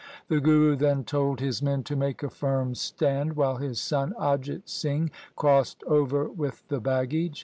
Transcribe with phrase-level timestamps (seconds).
[0.29, 4.67] The Guru then told his men to make a firm stand, while his son Ajit
[4.67, 7.39] Singh crossed over with the baggage.